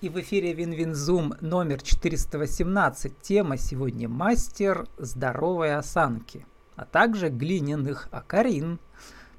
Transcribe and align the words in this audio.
И 0.00 0.08
в 0.08 0.18
эфире 0.18 0.54
WinWinZoom 0.54 1.34
номер 1.42 1.82
418. 1.82 3.20
Тема 3.20 3.58
сегодня 3.58 4.08
«Мастер 4.08 4.88
здоровой 4.96 5.74
осанки», 5.74 6.46
а 6.74 6.86
также 6.86 7.28
глиняных 7.28 8.08
окарин, 8.10 8.78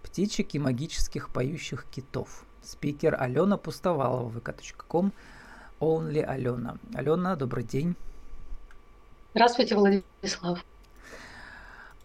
птичек 0.03 0.53
и 0.53 0.59
магических 0.59 1.29
поющих 1.29 1.87
китов. 1.89 2.43
Спикер 2.61 3.19
Алена 3.19 3.57
Пустовалова, 3.57 4.29
vk.com, 4.37 5.11
Only 5.79 6.21
Алена. 6.21 6.77
Алена, 6.93 7.35
добрый 7.35 7.63
день. 7.63 7.95
Здравствуйте, 9.33 9.75
Владислав. 9.75 10.63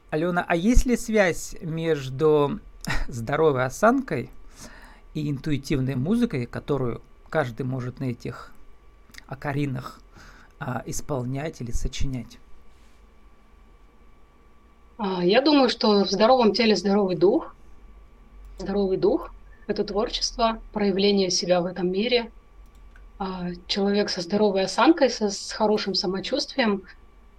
Алена, 0.08 0.42
а 0.48 0.56
есть 0.56 0.86
ли 0.86 0.96
связь 0.96 1.56
между 1.60 2.60
здоровой 3.08 3.66
осанкой 3.66 4.30
и 5.12 5.30
интуитивной 5.30 5.94
музыкой, 5.94 6.46
которую 6.46 7.02
каждый 7.28 7.64
может 7.64 8.00
на 8.00 8.04
этих 8.04 8.52
акаринах 9.26 10.00
а, 10.58 10.82
исполнять 10.86 11.60
или 11.60 11.70
сочинять? 11.70 12.38
А, 14.98 15.24
я 15.24 15.42
думаю, 15.42 15.68
что 15.68 16.04
в 16.04 16.10
здоровом 16.10 16.52
теле 16.52 16.76
здоровый 16.76 17.16
дух. 17.16 17.54
Здоровый 18.58 18.96
дух– 18.96 19.30
это 19.66 19.84
творчество, 19.84 20.60
проявление 20.72 21.30
себя 21.30 21.60
в 21.60 21.66
этом 21.66 21.90
мире. 21.90 22.30
А, 23.18 23.48
человек 23.66 24.10
со 24.10 24.20
здоровой 24.20 24.64
осанкой, 24.64 25.10
со, 25.10 25.30
с 25.30 25.52
хорошим 25.52 25.94
самочувствием 25.94 26.82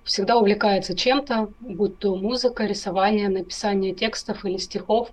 всегда 0.03 0.37
увлекается 0.37 0.95
чем-то, 0.95 1.49
будь 1.59 1.99
то 1.99 2.15
музыка, 2.15 2.65
рисование, 2.65 3.29
написание 3.29 3.93
текстов 3.93 4.45
или 4.45 4.57
стихов. 4.57 5.09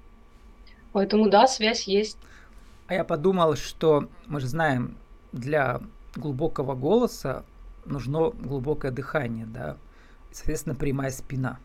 Поэтому 0.93 1.29
да, 1.29 1.47
связь 1.47 1.85
есть. 1.89 2.17
А 2.87 2.95
я 2.95 3.05
подумал, 3.05 3.57
что 3.57 4.09
мы 4.27 4.41
же 4.41 4.47
знаем, 4.47 4.97
для 5.33 5.81
глубокого 6.15 6.75
голоса 6.75 7.45
нужно 7.87 8.31
глубокое 8.31 8.91
дыхание, 8.91 9.47
да, 9.47 9.77
соответственно, 10.31 10.75
прямая 10.75 11.11
спина. 11.11 11.59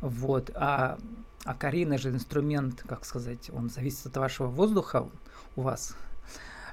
Вот, 0.00 0.50
а, 0.54 0.98
а 1.44 1.54
Карина 1.54 1.98
же 1.98 2.08
инструмент, 2.08 2.82
как 2.86 3.04
сказать, 3.04 3.50
он 3.52 3.68
зависит 3.68 4.06
от 4.06 4.16
вашего 4.16 4.46
воздуха 4.46 5.06
у 5.56 5.62
вас 5.62 5.94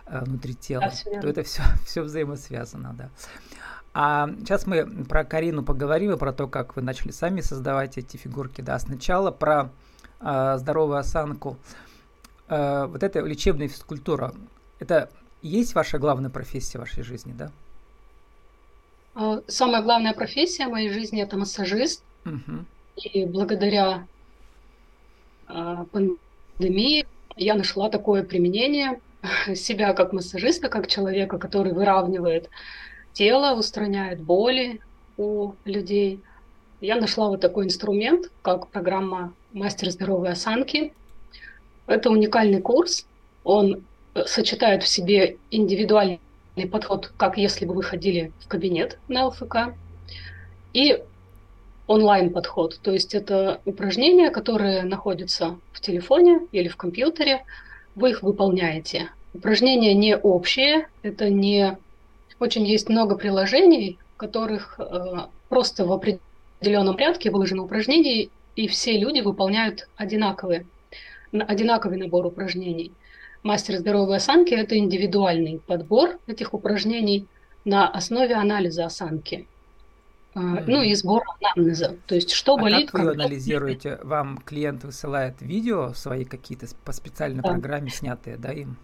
э, 0.05 0.23
внутри 0.23 0.55
тела, 0.55 0.92
да, 1.05 1.22
то 1.22 1.27
это 1.27 1.44
все, 1.44 1.61
все 1.86 2.02
взаимосвязано, 2.02 2.95
да. 2.97 3.09
А 3.94 4.30
сейчас 4.39 4.66
мы 4.66 4.86
про 5.05 5.25
Карину 5.25 5.64
поговорим 5.64 6.14
и 6.14 6.17
про 6.17 6.31
то, 6.31 6.47
как 6.47 6.75
вы 6.75 6.83
начали 6.83 7.11
сами 7.11 7.42
создавать 7.42 7.97
эти 7.97 8.16
фигурки. 8.16 8.61
Да, 8.61 8.77
сначала 8.77 9.31
про 9.31 9.72
э, 10.20 10.55
здоровую 10.58 10.97
осанку. 10.99 11.58
Э, 11.58 11.86
вот 12.50 13.03
эта 13.03 13.20
лечебная 13.20 13.67
физкультура, 13.67 14.34
это 14.80 15.09
есть 15.42 15.76
ваша 15.76 15.98
главная 15.98 16.30
профессия 16.30 16.78
в 16.78 16.81
вашей 16.81 17.04
жизни, 17.04 17.34
да? 17.38 17.52
А, 19.16 19.42
самая 19.48 19.81
главная 19.81 20.14
профессия 20.14 20.67
в 20.67 20.72
моей 20.72 20.89
жизни 20.89 21.22
это 21.22 21.38
массажист. 21.38 22.04
Угу. 22.26 22.66
И 22.98 23.26
благодаря 23.26 24.06
э, 25.48 25.86
пандемии 25.92 27.08
я 27.36 27.56
нашла 27.56 27.89
такое 27.89 28.23
применение 28.23 29.00
себя 29.56 29.94
как 29.94 30.14
массажиста, 30.14 30.70
как 30.70 30.88
человека, 30.88 31.38
который 31.39 31.73
выравнивает 31.73 32.50
тело, 33.14 33.58
устраняет 33.58 34.22
боли 34.22 34.82
у 35.17 35.54
людей. 35.66 36.22
Я 36.80 36.98
нашла 36.98 37.28
вот 37.28 37.42
такой 37.42 37.66
инструмент, 37.66 38.30
как 38.44 38.67
программа 38.67 39.34
«Мастер 39.52 39.89
здоровой 39.89 40.30
осанки». 40.30 40.94
Это 41.88 42.09
уникальный 42.09 42.61
курс. 42.61 43.05
Он 43.43 43.83
сочетает 44.25 44.83
в 44.83 44.88
себе 44.88 45.38
индивидуальный 45.52 46.19
подход, 46.71 47.11
как 47.17 47.38
если 47.38 47.66
бы 47.66 47.73
вы 47.73 47.83
ходили 47.83 48.31
в 48.39 48.47
кабинет 48.47 48.99
на 49.07 49.27
ЛФК, 49.27 49.73
и 50.73 51.02
онлайн-подход. 51.88 52.80
То 52.81 52.91
есть 52.91 53.15
это 53.15 53.61
упражнения, 53.65 54.30
которые 54.30 54.83
находятся 54.83 55.58
в 55.71 55.81
телефоне 55.81 56.42
или 56.52 56.67
в 56.67 56.76
компьютере, 56.76 57.43
вы 57.95 58.11
их 58.11 58.21
выполняете. 58.21 59.09
Упражнения 59.33 59.93
не 59.93 60.15
общие, 60.15 60.87
это 61.02 61.30
не... 61.30 61.77
Очень 62.39 62.65
есть 62.65 62.89
много 62.89 63.15
приложений, 63.15 63.97
в 64.14 64.17
которых 64.17 64.80
э, 64.80 65.27
просто 65.49 65.86
в 65.86 65.92
определенном 65.92 66.95
порядке 66.95 67.31
выложены 67.31 67.61
упражнения, 67.61 68.30
и 68.55 68.67
все 68.67 68.97
люди 68.97 69.21
выполняют 69.21 69.87
одинаковые, 69.95 70.65
одинаковый 71.32 71.98
набор 71.98 72.26
упражнений– 72.26 72.92
Мастер 73.43 73.77
здоровой 73.77 74.17
осанки– 74.17 74.54
это 74.55 74.77
индивидуальный 74.77 75.61
подбор 75.65 76.20
этих 76.27 76.54
упражнений 76.54 77.27
на 77.65 77.88
основе 77.88 78.36
анализа 78.36 78.86
осанки. 78.86 79.48
Mm-hmm. 80.36 80.64
Ну 80.67 80.82
и 80.82 80.93
сбора 80.95 81.26
анамнеза. 81.39 81.95
То 82.08 82.15
есть 82.15 82.32
что 82.32 82.55
а 82.55 82.61
болит. 82.61 82.92
Как 82.92 83.02
вы 83.02 83.11
анализируете? 83.11 83.99
Вам 84.04 84.39
клиент 84.39 84.83
высылает 84.83 85.36
видео 85.42 85.93
свои 85.93 86.26
какие-то 86.26 86.67
по 86.83 86.92
специальной 86.92 87.42
да. 87.42 87.49
программе 87.49 87.89
снятые, 87.89 88.38
да, 88.38 88.52
им? 88.52 88.76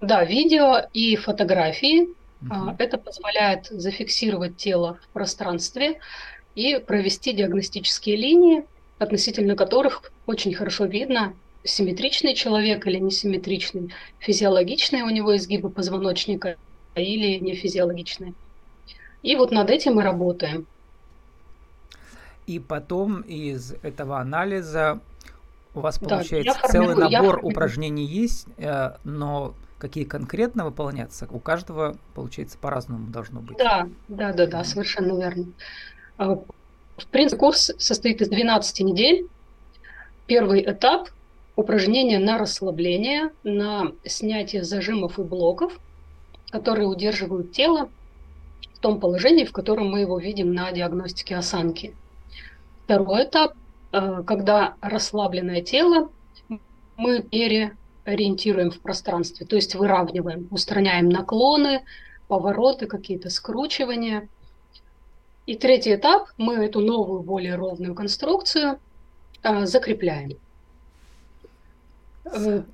Да, 0.00 0.24
видео 0.24 0.86
и 0.92 1.16
фотографии. 1.16 2.08
Uh-huh. 2.42 2.74
Это 2.78 2.98
позволяет 2.98 3.66
зафиксировать 3.66 4.56
тело 4.56 4.98
в 5.02 5.08
пространстве 5.08 6.00
и 6.54 6.78
провести 6.78 7.32
диагностические 7.32 8.16
линии, 8.16 8.64
относительно 8.98 9.56
которых 9.56 10.12
очень 10.26 10.54
хорошо 10.54 10.84
видно, 10.84 11.34
симметричный 11.64 12.34
человек 12.34 12.86
или 12.86 12.98
несимметричный, 12.98 13.92
физиологичные 14.18 15.04
у 15.04 15.10
него 15.10 15.36
изгибы 15.36 15.70
позвоночника 15.70 16.56
или 16.94 17.38
нефизиологичные. 17.38 18.34
И 19.22 19.36
вот 19.36 19.50
над 19.50 19.70
этим 19.70 19.94
мы 19.94 20.02
работаем. 20.02 20.66
И 22.46 22.58
потом 22.58 23.20
из 23.20 23.72
этого 23.82 24.18
анализа 24.18 25.00
у 25.74 25.80
вас 25.80 25.98
получается 25.98 26.58
да, 26.62 26.68
целый 26.68 26.94
формирую, 26.94 27.10
набор 27.10 27.40
я... 27.42 27.48
упражнений 27.48 28.04
есть, 28.04 28.46
э, 28.56 28.92
но 29.04 29.54
какие 29.78 30.04
конкретно 30.04 30.64
выполняться, 30.64 31.28
у 31.30 31.38
каждого, 31.38 31.96
получается, 32.14 32.58
по-разному 32.58 33.08
должно 33.08 33.40
быть. 33.40 33.56
Да, 33.56 33.88
да, 34.08 34.32
да, 34.32 34.46
да, 34.46 34.64
совершенно 34.64 35.18
верно. 35.18 35.46
А, 36.18 36.34
в 36.34 37.06
принципе, 37.10 37.38
курс 37.38 37.72
состоит 37.78 38.20
из 38.20 38.28
12 38.28 38.80
недель. 38.80 39.28
Первый 40.26 40.62
этап 40.62 41.08
упражнения 41.60 42.18
на 42.18 42.38
расслабление, 42.38 43.30
на 43.44 43.92
снятие 44.04 44.64
зажимов 44.64 45.18
и 45.18 45.22
блоков, 45.22 45.78
которые 46.50 46.88
удерживают 46.88 47.52
тело 47.52 47.90
в 48.74 48.78
том 48.78 48.98
положении, 48.98 49.44
в 49.44 49.52
котором 49.52 49.90
мы 49.90 50.00
его 50.00 50.18
видим 50.18 50.54
на 50.54 50.72
диагностике 50.72 51.36
осанки. 51.36 51.94
Второй 52.84 53.24
этап, 53.24 53.54
э, 53.92 54.22
когда 54.26 54.74
расслабленное 54.80 55.60
тело 55.60 56.10
мы 56.96 57.22
переориентируем 57.22 58.70
в 58.70 58.80
пространстве, 58.80 59.46
то 59.46 59.56
есть 59.56 59.74
выравниваем, 59.74 60.48
устраняем 60.50 61.08
наклоны, 61.08 61.82
повороты, 62.26 62.86
какие-то 62.86 63.28
скручивания. 63.28 64.28
И 65.46 65.56
третий 65.56 65.94
этап, 65.94 66.28
мы 66.38 66.54
эту 66.54 66.80
новую, 66.80 67.20
более 67.20 67.54
ровную 67.56 67.94
конструкцию 67.94 68.78
э, 69.42 69.66
закрепляем. 69.66 70.38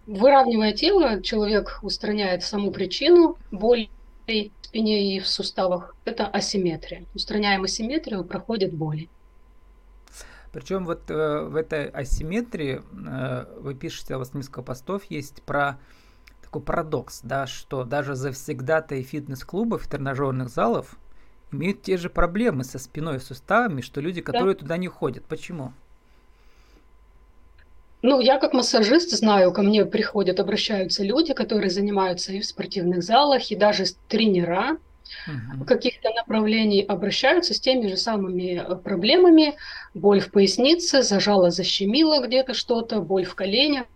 Выравнивая 0.07 0.73
тело, 0.73 1.23
человек 1.23 1.79
устраняет 1.83 2.43
саму 2.43 2.71
причину 2.71 3.39
боли 3.51 3.89
в 4.27 4.67
спине 4.67 5.17
и 5.17 5.21
в 5.21 5.29
суставах. 5.29 5.95
Это 6.05 6.27
асимметрия. 6.27 7.05
Устраняем 7.15 7.65
асимметрию, 7.65 8.25
проходит 8.25 8.75
боли. 8.75 9.09
Причем 10.53 10.87
вот 10.87 11.11
э, 11.11 11.43
в 11.43 11.55
этой 11.55 11.89
асимметрии 11.89 12.81
э, 12.81 13.61
вы 13.61 13.75
пишете, 13.75 14.17
у 14.17 14.19
вас 14.19 14.33
несколько 14.33 14.63
постов 14.63 15.05
есть 15.05 15.43
про 15.43 15.79
такой 16.43 16.63
парадокс, 16.63 17.21
да, 17.23 17.47
что 17.47 17.85
даже 17.85 18.15
завсегдатые 18.15 19.03
фитнес-клубов, 19.03 19.87
тренажерных 19.87 20.49
залов 20.49 20.97
имеют 21.53 21.83
те 21.83 21.97
же 21.97 22.09
проблемы 22.09 22.65
со 22.65 22.79
спиной 22.79 23.17
и 23.17 23.21
суставами, 23.21 23.81
что 23.81 24.01
люди, 24.01 24.21
которые 24.21 24.55
да. 24.55 24.61
туда 24.61 24.77
не 24.77 24.89
ходят. 24.89 25.25
Почему? 25.25 25.73
Ну, 28.09 28.21
я 28.21 28.39
как 28.39 28.53
массажист 28.53 29.11
знаю, 29.11 29.53
ко 29.53 29.63
мне 29.63 29.85
приходят, 29.85 30.39
обращаются 30.39 31.03
люди, 31.03 31.35
которые 31.35 31.71
занимаются 31.71 32.33
и 32.33 32.39
в 32.39 32.47
спортивных 32.47 33.03
залах, 33.03 33.51
и 33.51 33.57
даже 33.57 33.85
тренера 34.07 34.79
uh-huh. 35.27 35.65
каких-то 35.67 36.11
направлений 36.15 36.83
обращаются 36.83 37.53
с 37.53 37.59
теми 37.59 37.89
же 37.89 37.97
самыми 37.97 38.63
э, 38.65 38.77
проблемами. 38.77 39.57
Боль 39.93 40.21
в 40.21 40.31
пояснице, 40.31 41.03
зажало, 41.03 41.51
защемило 41.51 42.25
где-то 42.25 42.55
что-то, 42.55 43.01
боль 43.01 43.25
в 43.25 43.35
коленях. 43.35 43.87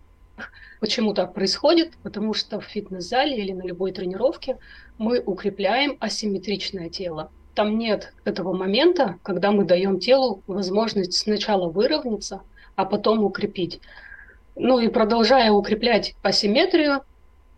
Почему 0.81 1.13
так 1.13 1.33
происходит? 1.33 1.93
Потому 2.03 2.33
что 2.33 2.59
в 2.59 2.65
фитнес-зале 2.65 3.37
или 3.37 3.53
на 3.53 3.61
любой 3.61 3.93
тренировке 3.93 4.57
мы 4.97 5.21
укрепляем 5.21 5.95
асимметричное 6.01 6.89
тело. 6.89 7.31
Там 7.55 7.77
нет 7.77 8.13
этого 8.25 8.51
момента, 8.53 9.19
когда 9.23 9.53
мы 9.53 9.63
даем 9.63 10.01
телу 10.01 10.43
возможность 10.47 11.13
сначала 11.13 11.69
выровняться, 11.69 12.41
а 12.75 12.85
потом 12.85 13.23
укрепить. 13.23 13.81
Ну 14.55 14.79
и 14.79 14.87
продолжая 14.87 15.51
укреплять 15.51 16.15
асимметрию, 16.21 17.01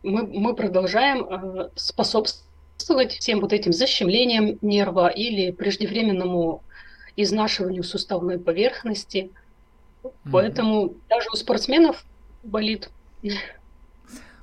мы, 0.04 0.28
мы 0.28 0.56
продолжаем 0.56 1.26
э, 1.26 1.70
способствовать 1.76 3.14
всем 3.14 3.40
вот 3.40 3.54
этим 3.54 3.74
защемлением 3.74 4.58
нерва 4.62 5.08
или 5.08 5.52
преждевременному 5.52 6.62
изнашиванию 7.16 7.84
суставной 7.84 8.40
поверхности. 8.40 9.32
Mm-hmm. 10.04 10.30
Поэтому 10.32 10.94
даже 11.10 11.30
у 11.32 11.36
спортсменов 11.36 12.06
болит. 12.44 12.90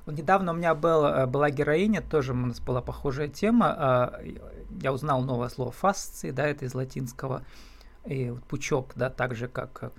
Вот 0.05 0.17
недавно 0.17 0.51
у 0.51 0.55
меня 0.55 0.73
был, 0.73 1.05
э, 1.05 1.25
была 1.27 1.51
героиня, 1.51 2.01
тоже 2.01 2.33
у 2.33 2.35
нас 2.35 2.59
была 2.59 2.81
похожая 2.81 3.27
тема. 3.27 3.75
А, 3.77 4.21
я 4.81 4.91
узнал 4.91 5.21
новое 5.21 5.49
слово 5.49 5.71
фасции, 5.71 6.31
да, 6.31 6.47
это 6.47 6.65
из 6.65 6.73
латинского. 6.73 7.43
И 8.05 8.31
вот 8.31 8.43
пучок, 8.45 8.93
да, 8.95 9.09
так 9.11 9.35
же 9.35 9.47
как 9.47 9.91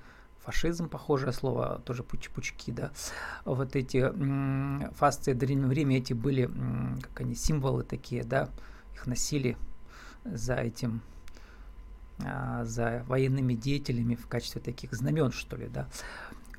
фашизм, 0.44 0.88
похожее 0.88 1.32
слово, 1.32 1.80
тоже 1.84 2.02
пуч 2.02 2.28
пучки, 2.30 2.70
да. 2.72 2.90
Вот 3.44 3.76
эти 3.76 4.12
фасции 4.94 5.32
в 5.32 5.38
древнем 5.38 5.70
Риме, 5.72 5.98
эти 5.98 6.12
были, 6.12 6.50
как 7.02 7.20
они, 7.20 7.34
символы 7.34 7.84
такие, 7.84 8.24
да, 8.24 8.48
их 8.94 9.06
носили 9.06 9.56
за 10.24 10.54
этим 10.54 11.00
а, 12.24 12.64
за 12.64 13.04
военными 13.08 13.54
деятелями 13.54 14.14
в 14.14 14.26
качестве 14.26 14.60
таких 14.60 14.92
знамен, 14.92 15.32
что 15.32 15.56
ли, 15.56 15.68
да. 15.68 15.88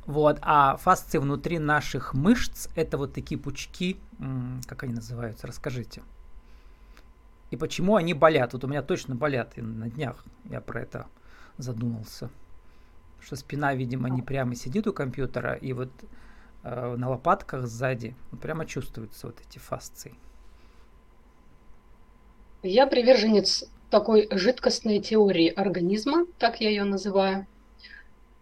Вот, 0.06 0.38
а 0.42 0.76
фасции 0.78 1.18
внутри 1.18 1.60
наших 1.60 2.14
мышц 2.14 2.68
это 2.76 2.98
вот 2.98 3.14
такие 3.14 3.40
пучки, 3.40 3.98
как 4.68 4.84
они 4.84 4.94
называются, 4.94 5.48
расскажите. 5.48 6.04
И 7.52 7.56
почему 7.56 7.96
они 7.96 8.14
болят? 8.14 8.54
Вот 8.54 8.64
у 8.66 8.68
меня 8.68 8.82
точно 8.82 9.16
болят, 9.16 9.54
и 9.58 9.62
на 9.62 9.90
днях 9.90 10.26
я 10.46 10.60
про 10.60 10.82
это 10.82 11.08
задумался. 11.58 12.30
Что 13.24 13.38
спина, 13.38 13.74
видимо, 13.74 14.10
не 14.10 14.22
прямо 14.22 14.54
сидит 14.56 14.86
у 14.86 14.94
компьютера, 14.94 15.54
и 15.54 15.72
вот 15.72 15.90
э, 16.64 16.96
на 16.98 17.10
лопатках 17.10 17.66
сзади 17.68 18.16
вот 18.32 18.42
прямо 18.42 18.66
чувствуются 18.66 19.28
вот 19.28 19.38
эти 19.40 19.60
фасции. 19.60 20.14
Я 22.64 22.86
приверженец 22.86 23.64
такой 23.90 24.28
жидкостной 24.30 25.00
теории 25.00 25.48
организма, 25.48 26.26
так 26.38 26.60
я 26.60 26.70
ее 26.70 26.84
называю, 26.84 27.48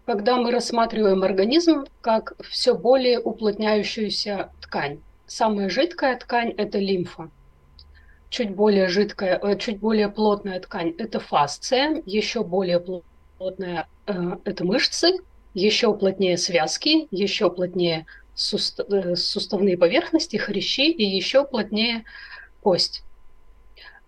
когда 0.05 0.37
мы 0.37 0.51
рассматриваем 0.51 1.23
организм 1.23 1.85
как 2.01 2.33
все 2.43 2.73
более 2.73 3.19
уплотняющуюся 3.19 4.51
ткань. 4.61 4.99
Самая 5.27 5.69
жидкая 5.69 6.17
ткань– 6.17 6.49
это 6.57 6.79
лимфа. 6.79 7.29
Чуть 8.29 8.55
более 8.55 8.87
жидкая, 8.87 9.37
э, 9.37 9.57
чуть 9.59 9.79
более 9.79 10.09
плотная 10.09 10.59
ткань– 10.59 10.95
это 10.97 11.19
фасция, 11.19 12.01
еще 12.05 12.43
более 12.43 12.79
плотная 12.79 13.10
э,– 13.49 14.38
это 14.43 14.65
мышцы, 14.65 15.17
еще 15.53 15.93
плотнее 15.93 16.38
связки, 16.38 17.07
еще 17.11 17.49
плотнее 17.49 18.05
сустав, 18.35 18.89
э, 18.89 19.15
суставные 19.15 19.77
поверхности, 19.77 20.38
хрящи 20.38 20.91
и 20.91 21.03
еще 21.03 21.45
плотнее 21.45 22.03
кость 22.61 23.03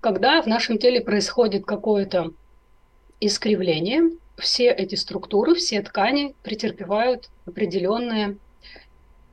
когда 0.03 0.41
в 0.41 0.47
нашем 0.47 0.77
теле 0.77 1.00
происходит 1.00 1.65
какое-то 1.65 2.33
искривление, 3.21 4.18
все 4.38 4.69
эти 4.69 4.95
структуры, 4.95 5.56
все 5.56 5.81
ткани 5.81 6.35
претерпевают 6.44 7.30
определенные 7.45 8.38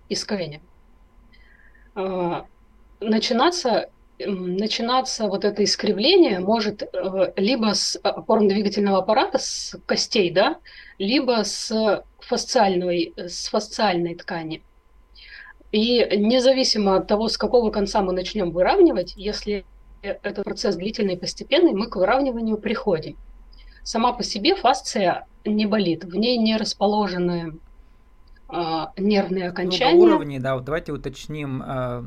искривления. 0.09 0.61
А, 1.97 2.47
начинаться, 3.01 3.91
начинаться 4.27 5.27
вот 5.27 5.45
это 5.45 5.65
искривление 5.65 6.41
может 6.41 6.83
э, 6.83 7.33
либо 7.37 7.75
с 7.75 7.99
опорно-двигательного 8.03 8.99
аппарата, 8.99 9.39
с 9.39 9.77
костей, 9.87 10.31
да, 10.31 10.59
либо 10.99 11.43
с 11.45 12.05
фасциальной, 12.19 13.13
с 13.17 13.49
фасциальной 13.49 14.15
ткани. 14.15 14.63
И 15.73 16.17
независимо 16.17 16.97
от 16.97 17.07
того, 17.07 17.29
с 17.29 17.39
какого 17.39 17.71
конца 17.71 18.03
мы 18.03 18.13
начнем 18.13 18.51
выравнивать, 18.51 19.15
если 19.17 19.65
этот 20.03 20.45
процесс 20.45 20.77
длительный 20.77 21.15
и 21.15 21.19
постепенный, 21.19 21.73
мы 21.73 21.87
к 21.87 21.97
выравниванию 21.97 22.57
приходим. 22.57 23.17
Сама 23.83 24.13
по 24.13 24.23
себе 24.23 24.55
фасция 24.55 25.27
не 25.45 25.67
болит, 25.67 26.05
в 26.05 26.17
ней 26.17 26.37
не 26.39 26.57
расположены 26.57 27.59
э, 28.49 28.85
нервные 28.97 29.49
окончания. 29.49 29.95
Много 29.95 30.15
уровней, 30.15 30.39
да, 30.39 30.55
вот 30.57 30.65
давайте 30.65 30.93
уточним 30.93 31.63
э, 31.63 32.03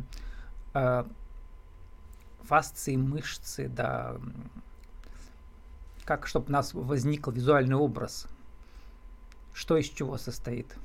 э, 0.74 1.04
фасции, 2.46 2.96
мышцы, 2.96 3.68
да, 3.68 4.18
как, 6.06 6.28
чтобы 6.28 6.48
у 6.50 6.52
нас 6.52 6.74
возник 6.74 7.28
визуальный 7.28 7.76
образ, 7.76 8.28
что 9.54 9.78
из 9.78 9.90
чего 9.90 10.18
состоит, 10.18 10.76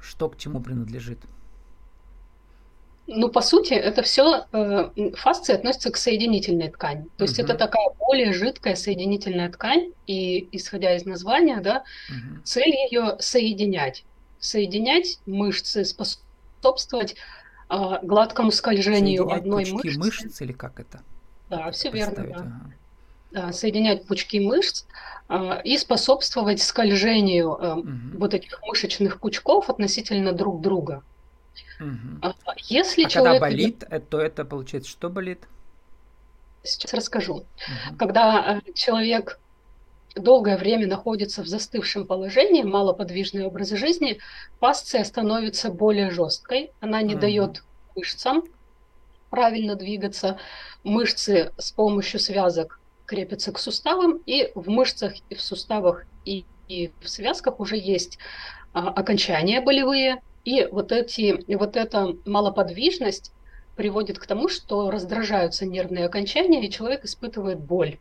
что 0.00 0.28
к 0.28 0.38
чему 0.38 0.60
принадлежит. 0.60 1.18
Ну, 3.06 3.28
по 3.28 3.42
сути, 3.42 3.74
это 3.74 4.02
все 4.02 4.46
э, 4.52 5.12
фасции 5.14 5.54
относятся 5.54 5.90
к 5.90 5.98
соединительной 5.98 6.70
ткани. 6.70 7.06
То 7.18 7.24
есть 7.24 7.38
угу. 7.38 7.44
это 7.44 7.54
такая 7.54 7.90
более 7.98 8.32
жидкая 8.32 8.76
соединительная 8.76 9.50
ткань, 9.50 9.92
и 10.06 10.48
исходя 10.52 10.96
из 10.96 11.04
названия, 11.04 11.60
да, 11.60 11.84
угу. 12.08 12.42
цель 12.44 12.74
ее 12.90 13.16
соединять. 13.20 14.04
Соединять 14.38 15.18
мышцы, 15.26 15.84
способствовать 15.84 17.16
э, 17.70 17.98
гладкому 18.02 18.50
скольжению 18.50 19.30
одной 19.30 19.66
пучки 19.66 19.96
мышцы. 19.96 20.24
мышц 20.24 20.40
или 20.40 20.52
как 20.52 20.80
это? 20.80 21.02
Да, 21.50 21.70
все 21.70 21.90
верно. 21.90 22.24
Да. 22.26 22.36
Ага. 22.36 23.52
Соединять 23.52 24.06
пучки 24.06 24.38
мышц 24.40 24.84
э, 25.28 25.62
и 25.64 25.76
способствовать 25.76 26.62
скольжению 26.62 27.56
э, 27.60 27.72
угу. 27.74 27.88
вот 28.18 28.34
этих 28.34 28.60
мышечных 28.62 29.20
пучков 29.20 29.70
относительно 29.70 30.32
друг 30.32 30.60
друга. 30.60 31.02
Угу. 31.80 32.34
Если 32.68 33.04
а 33.04 33.08
человек... 33.08 33.40
когда 33.40 33.40
болит, 33.40 33.84
э, 33.88 34.00
то 34.00 34.20
это 34.20 34.44
получается 34.44 34.90
что 34.90 35.10
болит? 35.10 35.40
Сейчас 36.62 36.94
расскажу. 36.94 37.34
Угу. 37.34 37.96
Когда 37.98 38.60
э, 38.64 38.72
человек 38.72 39.38
долгое 40.14 40.56
время 40.56 40.86
находится 40.86 41.42
в 41.42 41.46
застывшем 41.46 42.06
положении, 42.06 42.62
малоподвижный 42.62 43.44
образ 43.44 43.70
жизни, 43.70 44.18
фасция 44.60 45.04
становится 45.04 45.70
более 45.70 46.10
жесткой, 46.10 46.72
она 46.80 47.02
не 47.02 47.14
угу. 47.14 47.20
дает 47.22 47.64
мышцам 47.96 48.44
правильно 49.30 49.74
двигаться. 49.74 50.38
Мышцы 50.84 51.52
с 51.58 51.72
помощью 51.72 52.20
связок 52.20 52.80
крепятся 53.04 53.52
к 53.52 53.58
суставам, 53.58 54.18
и 54.26 54.52
в 54.54 54.68
мышцах, 54.68 55.14
и 55.28 55.34
в 55.34 55.40
суставах, 55.42 56.04
и, 56.24 56.44
и 56.68 56.92
в 57.00 57.08
связках 57.08 57.58
уже 57.58 57.76
есть 57.76 58.18
а, 58.72 58.90
окончания 58.90 59.60
болевые, 59.60 60.22
и 60.44 60.68
вот, 60.70 60.92
эти, 60.92 61.44
вот 61.52 61.76
эта 61.76 62.14
малоподвижность 62.24 63.32
приводит 63.76 64.18
к 64.18 64.26
тому, 64.26 64.48
что 64.48 64.90
раздражаются 64.90 65.66
нервные 65.66 66.06
окончания, 66.06 66.64
и 66.64 66.70
человек 66.70 67.04
испытывает 67.04 67.58
боль. 67.58 67.98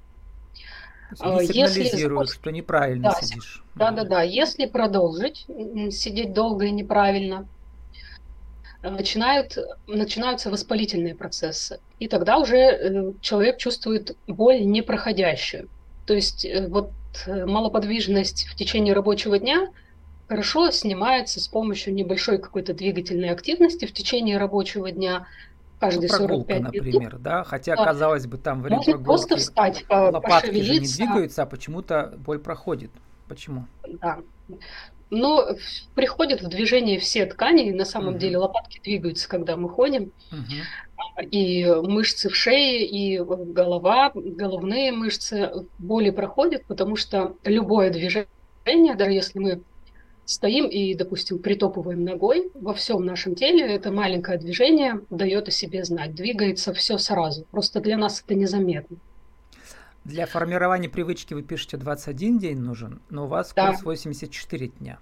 Они 1.20 1.48
сигнализируют, 1.48 2.30
Если... 2.30 2.40
что 2.40 2.52
неправильно 2.52 3.04
да, 3.12 3.22
сидишь. 3.22 3.64
Да, 3.76 3.92
да, 3.92 4.04
да. 4.04 4.22
Если 4.22 4.66
продолжить 4.66 5.46
сидеть 5.92 6.34
долго 6.34 6.66
и 6.66 6.72
неправильно, 6.72 7.48
начинают, 8.82 9.58
начинаются 9.88 10.50
воспалительные 10.50 11.16
процессы. 11.16 11.80
И 12.00 12.08
тогда 12.08 12.38
уже 12.38 12.58
э, 12.58 13.14
человек 13.22 13.58
чувствует 13.58 14.18
боль 14.28 14.66
непроходящую. 14.66 15.70
То 16.06 16.14
есть 16.14 16.46
э, 16.46 16.68
вот 16.68 16.92
э, 17.26 17.46
малоподвижность 17.46 18.46
в 18.48 18.56
течение 18.56 18.94
рабочего 18.94 19.40
дня 19.40 19.70
хорошо 20.28 20.72
снимается 20.72 21.40
с 21.40 21.48
помощью 21.48 21.94
небольшой 21.94 22.40
какой-то 22.40 22.74
двигательной 22.74 23.30
активности 23.30 23.86
в 23.86 23.94
течение 23.94 24.38
рабочего 24.38 24.92
дня. 24.92 25.28
Каждые 25.84 26.10
ну, 26.12 26.18
прогулка, 26.18 26.54
45 26.54 26.60
минут. 26.60 26.74
например, 26.74 27.18
да? 27.20 27.44
Хотя, 27.44 27.76
да. 27.76 27.86
казалось 27.86 28.26
бы, 28.26 28.38
там 28.38 28.62
время 28.62 28.82
прогулки 28.82 29.04
просто 29.04 29.38
встать, 29.38 29.86
лопатки 29.90 30.62
же 30.62 30.80
не 30.80 30.88
двигаются, 30.88 31.44
а 31.44 31.46
почему-то 31.46 32.14
боль 32.18 32.40
проходит. 32.40 32.92
Почему? 33.28 33.66
Да. 34.02 34.20
Но 35.10 35.48
приходят 35.94 36.42
в 36.42 36.48
движение 36.48 37.00
все 37.00 37.26
ткани, 37.26 37.72
на 37.72 37.86
самом 37.86 38.14
угу. 38.14 38.18
деле 38.20 38.38
лопатки 38.38 38.80
двигаются, 38.84 39.30
когда 39.30 39.56
мы 39.56 39.70
ходим. 39.70 40.12
Угу. 40.32 41.24
И 41.30 41.66
мышцы 41.66 42.30
в 42.30 42.36
шее, 42.36 42.86
и 42.86 43.20
голова, 43.20 44.12
головные 44.16 44.92
мышцы 44.92 45.52
боли 45.78 46.10
проходят, 46.10 46.66
потому 46.66 46.96
что 46.96 47.36
любое 47.44 47.92
движение, 47.92 48.96
даже 48.96 49.12
если 49.12 49.40
мы 49.40 49.62
стоим 50.26 50.68
и, 50.68 50.94
допустим, 50.96 51.40
притопываем 51.40 52.04
ногой, 52.04 52.52
во 52.54 52.74
всем 52.74 53.06
нашем 53.06 53.36
теле 53.36 53.66
это 53.66 53.92
маленькое 53.92 54.38
движение 54.38 55.02
дает 55.10 55.48
о 55.48 55.52
себе 55.52 55.84
знать. 55.84 56.16
Двигается 56.16 56.74
все 56.74 56.98
сразу. 56.98 57.46
Просто 57.52 57.80
для 57.82 57.98
нас 57.98 58.22
это 58.22 58.36
незаметно. 58.36 58.98
Для 60.06 60.26
формирования 60.26 60.90
привычки 60.90 61.34
вы 61.34 61.44
пишете 61.44 61.78
21 61.78 62.38
день 62.38 62.60
нужен, 62.60 63.02
но 63.10 63.26
у 63.26 63.28
вас 63.28 63.54
да. 63.56 63.68
курс 63.68 63.84
84 63.84 64.68
дня. 64.68 65.00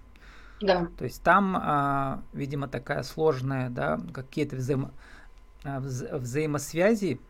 Да. 0.60 0.88
То 0.96 1.04
есть 1.04 1.22
там, 1.22 1.56
а, 1.60 2.22
видимо, 2.32 2.68
такая 2.68 3.02
сложная, 3.02 3.68
да, 3.68 4.00
какие-то 4.12 4.56
взаимо, 4.56 4.92
а, 5.64 5.80
вза 5.80 6.18
взаимосвязи 6.18 7.20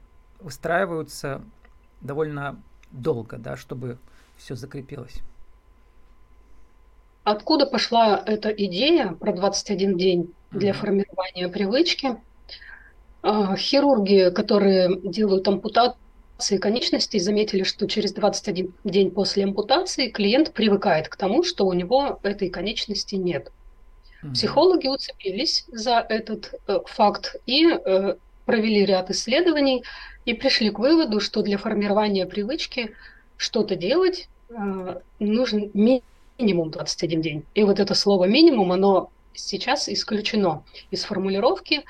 устраиваются 0.40 1.42
довольно 2.02 2.60
долго, 2.90 3.38
да, 3.38 3.56
чтобы 3.56 3.98
все 4.36 4.54
закрепилось. 4.54 5.22
Откуда 7.24 7.66
пошла 7.66 8.20
эта 8.26 8.48
идея 8.50 9.12
про 9.12 9.32
21 9.32 9.96
день 9.96 10.34
для 10.50 10.70
mm-hmm. 10.70 10.72
формирования 10.74 11.48
привычки? 11.48 12.16
А, 13.22 13.54
хирурги, 13.56 14.30
которые 14.34 14.98
делают 15.04 15.46
ампутации 15.46 16.58
конечностей, 16.58 17.20
заметили, 17.20 17.62
что 17.62 17.86
через 17.86 18.12
21 18.12 18.72
день 18.82 19.10
после 19.12 19.44
ампутации 19.44 20.08
клиент 20.08 20.52
привыкает 20.52 21.08
к 21.08 21.14
тому, 21.14 21.44
что 21.44 21.66
у 21.66 21.72
него 21.72 22.18
этой 22.24 22.50
конечности 22.50 23.14
нет. 23.14 23.52
Психологи 24.34 24.86
уцепились 24.86 25.64
за 25.72 25.98
этот 25.98 26.54
э, 26.68 26.78
факт 26.86 27.36
и 27.46 27.66
э, 27.66 28.14
провели 28.44 28.84
ряд 28.84 29.10
исследований 29.10 29.82
и 30.24 30.32
пришли 30.32 30.70
к 30.70 30.78
выводу, 30.78 31.18
что 31.18 31.42
для 31.42 31.58
формирования 31.58 32.26
привычки 32.26 32.92
что-то 33.36 33.74
делать 33.74 34.28
э, 34.48 35.00
нужен 35.18 35.70
минимум 36.38 36.70
21 36.70 37.20
день. 37.20 37.44
И 37.54 37.62
вот 37.62 37.80
это 37.80 37.94
слово 37.94 38.24
минимум, 38.24 38.72
оно 38.72 39.10
сейчас 39.34 39.88
исключено 39.88 40.64
из 40.90 41.04
формулировки, 41.04 41.84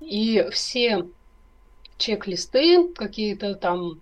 и 0.00 0.46
все 0.50 1.06
чек-листы, 1.96 2.92
какие-то 2.94 3.54
там 3.54 4.00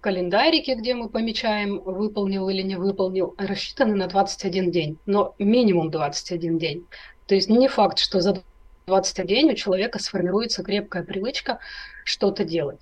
календарики, 0.00 0.70
где 0.70 0.94
мы 0.94 1.08
помечаем, 1.08 1.80
выполнил 1.80 2.48
или 2.48 2.62
не 2.62 2.76
выполнил, 2.76 3.34
рассчитаны 3.38 3.96
на 3.96 4.06
21 4.06 4.70
день, 4.70 4.98
но 5.04 5.34
минимум 5.38 5.90
21 5.90 6.58
день. 6.58 6.86
То 7.26 7.34
есть 7.34 7.48
не 7.48 7.68
факт, 7.68 7.98
что 7.98 8.20
за 8.20 8.42
21 8.86 9.26
день 9.26 9.50
у 9.50 9.54
человека 9.54 9.98
сформируется 9.98 10.62
крепкая 10.62 11.02
привычка 11.02 11.58
что-то 12.04 12.44
делать. 12.44 12.78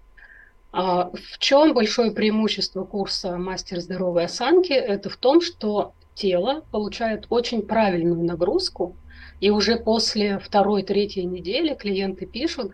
А 0.76 1.10
в 1.12 1.38
чем 1.38 1.72
большое 1.72 2.10
преимущество 2.10 2.84
курса 2.84 3.36
«Мастер 3.36 3.78
здоровой 3.78 4.24
осанки»? 4.24 4.72
Это 4.72 5.08
в 5.08 5.16
том, 5.16 5.40
что 5.40 5.92
тело 6.16 6.64
получает 6.72 7.26
очень 7.30 7.62
правильную 7.62 8.24
нагрузку, 8.24 8.96
и 9.40 9.50
уже 9.50 9.76
после 9.76 10.40
второй, 10.40 10.82
третьей 10.82 11.26
недели 11.26 11.74
клиенты 11.74 12.26
пишут, 12.26 12.72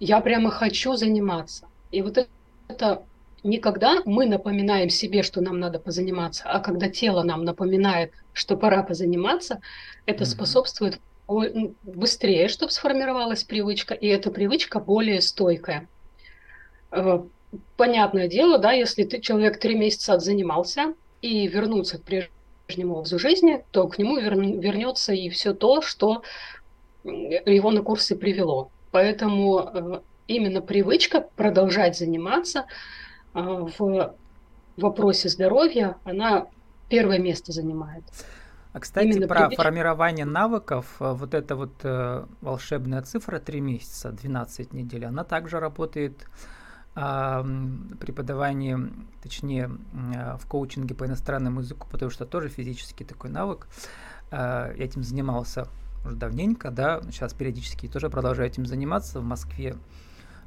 я 0.00 0.22
прямо 0.22 0.50
хочу 0.50 0.96
заниматься. 0.96 1.66
И 1.90 2.00
вот 2.00 2.26
это 2.68 3.02
не 3.42 3.58
когда 3.58 3.98
мы 4.06 4.24
напоминаем 4.24 4.88
себе, 4.88 5.22
что 5.22 5.42
нам 5.42 5.60
надо 5.60 5.78
позаниматься, 5.78 6.44
а 6.46 6.60
когда 6.60 6.88
тело 6.88 7.22
нам 7.22 7.44
напоминает, 7.44 8.12
что 8.32 8.56
пора 8.56 8.82
позаниматься, 8.82 9.60
это 10.06 10.24
mm-hmm. 10.24 10.26
способствует 10.26 11.00
быстрее, 11.82 12.48
чтобы 12.48 12.72
сформировалась 12.72 13.44
привычка, 13.44 13.92
и 13.92 14.06
эта 14.06 14.30
привычка 14.30 14.80
более 14.80 15.20
стойкая. 15.20 15.86
Э, 16.90 17.20
понятное 17.76 18.28
дело, 18.28 18.58
да, 18.58 18.72
если 18.72 19.04
ты, 19.04 19.20
человек 19.20 19.58
три 19.58 19.76
месяца 19.76 20.14
отзанимался 20.14 20.94
и 21.22 21.46
вернуться 21.46 21.98
к 21.98 22.02
прежнему 22.02 22.96
образу 22.96 23.18
жизни, 23.18 23.64
то 23.70 23.88
к 23.88 23.98
нему 23.98 24.18
вернется 24.18 25.12
и 25.12 25.28
все 25.28 25.54
то, 25.54 25.82
что 25.82 26.22
его 27.04 27.70
на 27.70 27.82
курсы 27.82 28.16
привело. 28.16 28.70
Поэтому 28.90 29.60
э, 29.60 30.00
именно 30.26 30.60
привычка 30.60 31.20
продолжать 31.36 31.96
заниматься– 31.96 32.66
а, 33.36 33.66
в 33.78 34.14
вопросе 34.78 35.28
здоровья, 35.28 35.98
она 36.04 36.46
первое 36.88 37.18
место 37.18 37.52
занимает. 37.52 38.02
А 38.72 38.80
кстати, 38.80 39.06
Именно 39.06 39.28
про 39.28 39.40
привычка. 39.40 39.62
формирование 39.62 40.24
навыков, 40.24 40.96
э, 41.00 41.12
вот 41.12 41.34
эта 41.34 41.54
вот 41.54 41.72
э, 41.82 42.24
волшебная 42.40 43.02
цифра 43.02 43.38
3 43.38 43.60
месяца, 43.60 44.10
12 44.10 44.72
недель, 44.72 45.04
она 45.04 45.22
также 45.24 45.60
работает 45.60 46.22
э, 46.22 46.26
преподавании, 46.96 48.78
точнее, 49.22 49.70
э, 50.14 50.36
в 50.38 50.46
коучинге 50.46 50.94
по 50.94 51.04
иностранному 51.04 51.60
языку, 51.60 51.86
потому 51.90 52.10
что 52.10 52.24
тоже 52.24 52.48
физический 52.48 53.04
такой 53.04 53.28
навык. 53.28 53.68
Э, 54.30 54.72
я 54.74 54.84
этим 54.84 55.02
занимался 55.02 55.68
уже 56.06 56.16
давненько, 56.16 56.70
да, 56.70 57.02
сейчас 57.10 57.34
периодически 57.34 57.86
тоже 57.86 58.08
продолжаю 58.08 58.48
этим 58.48 58.64
заниматься 58.64 59.20
в 59.20 59.24
Москве 59.24 59.76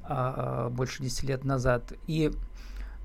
э, 0.07 0.69
больше 0.71 1.03
10 1.03 1.23
лет 1.25 1.43
назад. 1.43 1.93
И 2.07 2.31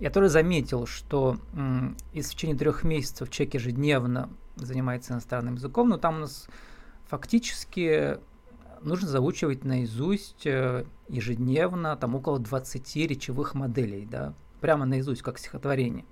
я 0.00 0.10
тоже 0.10 0.30
заметил, 0.30 0.86
что 0.86 1.36
в 1.52 2.12
течение 2.14 2.56
трех 2.56 2.82
месяцев 2.82 3.30
человек 3.30 3.54
ежедневно 3.54 4.30
занимается 4.56 5.12
иностранным 5.12 5.56
языком, 5.56 5.90
но 5.90 5.98
там 5.98 6.16
у 6.16 6.20
нас 6.20 6.48
фактически 7.06 8.18
нужно 8.84 9.08
заучивать 9.08 9.64
наизусть 9.64 10.46
э, 10.46 10.84
ежедневно 11.08 11.96
там 11.96 12.14
около 12.14 12.38
20 12.38 12.96
речевых 12.96 13.54
моделей, 13.54 14.06
да, 14.06 14.34
прямо 14.60 14.84
наизусть, 14.84 15.22
как 15.22 15.38
стихотворение. 15.38 16.04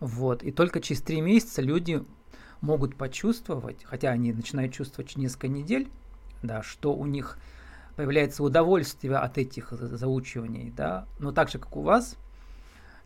Вот. 0.00 0.42
И 0.42 0.52
только 0.52 0.80
через 0.80 1.02
три 1.02 1.20
месяца 1.20 1.62
люди 1.62 2.04
могут 2.60 2.96
почувствовать, 2.96 3.84
хотя 3.84 4.10
они 4.10 4.32
начинают 4.32 4.72
чувствовать 4.72 5.10
через 5.10 5.22
несколько 5.22 5.48
недель, 5.48 5.88
да, 6.42 6.62
что 6.62 6.94
у 6.94 7.06
них 7.06 7.38
появляется 7.96 8.44
удовольствие 8.44 9.16
от 9.16 9.38
этих 9.38 9.72
заучиваний, 9.72 10.72
да, 10.76 11.06
но 11.18 11.32
так 11.32 11.48
же, 11.48 11.58
как 11.58 11.76
у 11.76 11.82
вас– 11.82 12.16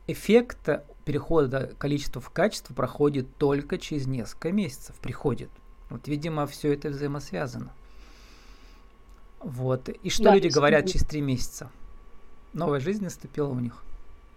эффект 0.06 0.68
перехода 1.04 1.72
количества 1.78 2.20
в 2.20 2.30
качество 2.30 2.74
проходит 2.74 3.36
только 3.36 3.78
через 3.78 4.06
несколько 4.06 4.52
месяцев. 4.52 4.96
Приходит. 4.96 5.50
Вот, 5.90 6.08
видимо, 6.08 6.46
все 6.46 6.72
это 6.72 6.88
взаимосвязано. 6.88 7.72
Вот. 9.42 9.88
И 9.88 10.10
что 10.10 10.24
да, 10.24 10.34
люди 10.34 10.48
говорят 10.48 10.86
через 10.86 11.04
три 11.04 11.20
месяца? 11.20 11.70
Новая 12.52 12.80
жизнь 12.80 13.02
наступила 13.04 13.48
у 13.48 13.58
них. 13.58 13.82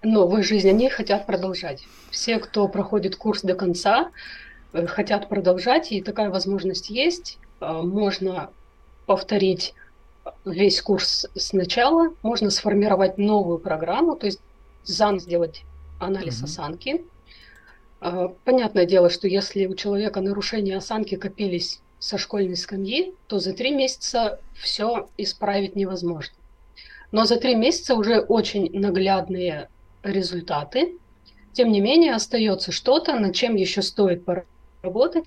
Новая 0.03 0.43
жизнь, 0.43 0.69
они 0.69 0.89
хотят 0.89 1.25
продолжать. 1.25 1.85
Все, 2.11 2.39
кто 2.39 2.67
проходит 2.67 3.15
курс 3.15 3.41
до 3.41 3.55
конца, 3.55 4.11
э, 4.73 4.85
хотят 4.87 5.29
продолжать, 5.29 5.91
и 5.91 6.01
такая 6.01 6.29
возможность 6.29 6.89
есть. 6.89 7.37
Э, 7.59 7.81
можно 7.81 8.49
повторить 9.05 9.73
весь 10.43 10.81
курс 10.81 11.27
сначала, 11.35 12.13
можно 12.23 12.49
сформировать 12.49 13.17
новую 13.17 13.59
программу, 13.59 14.15
то 14.15 14.25
есть 14.25 14.39
ЗАН 14.83 15.19
сделать 15.19 15.63
анализ 15.99 16.41
mm-hmm. 16.41 16.45
осанки. 16.45 17.05
Понятное 18.43 18.85
дело, 18.85 19.09
что 19.09 19.27
если 19.27 19.65
у 19.65 19.75
человека 19.75 20.21
нарушения 20.21 20.77
осанки 20.77 21.15
копились 21.15 21.79
со 22.05 22.19
школьной 22.19 22.55
скамьи, 22.55 23.15
то 23.25 23.39
за 23.39 23.53
три 23.53 23.71
месяца 23.71 24.39
все 24.53 25.09
исправить 25.17 25.75
невозможно. 25.75 26.35
Но 27.11 27.25
за 27.25 27.37
три 27.37 27.55
месяца 27.55 27.95
уже 27.95 28.19
очень 28.19 28.69
наглядные 28.79 29.69
результаты. 30.03 30.99
Тем 31.53 31.71
не 31.71 31.81
менее, 31.81 32.13
остается 32.13 32.71
что-то, 32.71 33.17
над 33.19 33.33
чем 33.33 33.55
еще 33.55 33.81
стоит 33.81 34.23
поработать, 34.23 35.23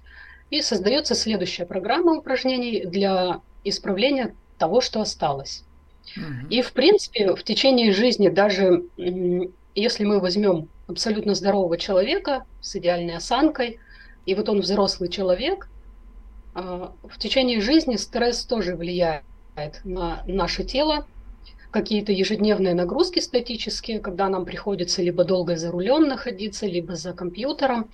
и 0.50 0.62
создается 0.62 1.16
следующая 1.16 1.66
программа 1.66 2.16
упражнений 2.16 2.84
для 2.84 3.40
исправления 3.64 4.36
того, 4.56 4.80
что 4.80 5.00
осталось. 5.00 5.64
И, 6.48 6.62
в 6.62 6.72
принципе, 6.74 7.34
в 7.34 7.42
течение 7.42 7.92
жизни, 7.92 8.28
даже 8.28 8.84
если 9.74 10.04
мы 10.04 10.20
возьмем 10.20 10.68
абсолютно 10.86 11.34
здорового 11.34 11.76
человека 11.76 12.46
с 12.60 12.76
идеальной 12.76 13.16
осанкой, 13.16 13.80
и 14.26 14.36
вот 14.36 14.48
он 14.48 14.60
взрослый 14.60 15.08
человек, 15.08 15.68
в 16.60 17.18
течение 17.18 17.60
жизни 17.60 17.96
стресс 17.96 18.44
тоже 18.44 18.76
влияет 18.76 19.22
на 19.84 20.22
наше 20.26 20.64
тело, 20.64 21.06
какие-то 21.70 22.12
ежедневные 22.12 22.74
нагрузки 22.74 23.20
статические, 23.20 24.00
когда 24.00 24.28
нам 24.28 24.44
приходится 24.44 25.02
либо 25.02 25.24
долго 25.24 25.56
за 25.56 25.70
рулем 25.70 26.08
находиться, 26.08 26.66
либо 26.66 26.96
за 26.96 27.12
компьютером, 27.12 27.90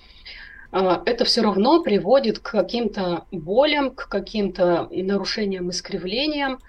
а, 0.71 1.01
это 1.05 1.25
все 1.25 1.41
равно 1.41 1.81
приводит 1.83 2.39
к 2.39 2.51
каким-то 2.51 3.25
болям, 3.31 3.91
к 3.91 4.07
каким-то 4.07 4.87
нарушениям, 4.91 5.69
искривлениям, 5.69 6.59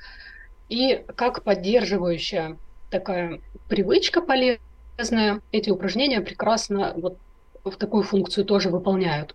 и 0.69 1.05
как 1.15 1.43
поддерживающая 1.43 2.57
такая 2.91 3.41
привычка 3.69 4.21
полезная, 4.21 5.41
эти 5.53 5.71
упражнения 5.71 6.21
прекрасно 6.21 6.93
вот 6.97 7.19
в 7.65 7.77
такую 7.77 8.03
функцию 8.03 8.45
тоже 8.45 8.71
выполняют. 8.71 9.35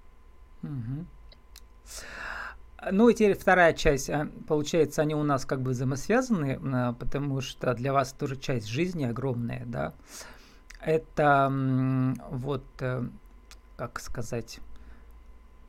Угу. 0.64 1.06
Ну 2.90 3.10
и 3.10 3.14
теперь 3.14 3.38
вторая 3.38 3.74
часть. 3.74 4.10
А, 4.10 4.28
получается, 4.48 5.02
они 5.02 5.14
у 5.14 5.24
нас 5.24 5.46
как 5.46 5.62
бы 5.62 5.72
взаимосвязаны, 5.72 6.60
а, 6.74 6.94
потому 6.94 7.42
что 7.42 7.74
для 7.74 7.94
вас 7.94 8.14
тоже 8.14 8.36
часть 8.38 8.68
жизни 8.68 9.04
огромная, 9.04 9.64
да. 9.66 9.94
Это 10.84 11.52
вот, 12.32 12.66
э, 12.80 13.04
как 13.76 14.00
сказать, 14.00 14.60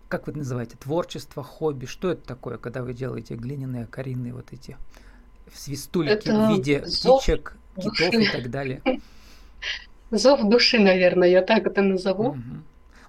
как 0.08 0.26
вы 0.26 0.30
это 0.32 0.38
называете, 0.38 0.78
творчество, 0.78 1.42
хобби, 1.42 1.84
что 1.84 2.12
это 2.12 2.22
такое, 2.26 2.56
когда 2.56 2.82
вы 2.82 2.94
делаете 2.94 3.34
глиняные, 3.34 3.86
коринные 3.86 4.32
вот 4.32 4.52
эти 4.52 4.78
свистульки 5.52 6.12
это 6.12 6.34
в 6.34 6.50
виде 6.50 6.80
птичек, 6.80 7.56
души. 7.76 7.90
китов 7.90 8.14
и 8.14 8.32
так 8.32 8.50
далее. 8.50 8.82
Зов 10.10 10.48
души, 10.48 10.78
наверное, 10.78 11.28
я 11.28 11.42
так 11.42 11.66
это 11.66 11.82
назову. 11.82 12.30
Угу. 12.30 12.40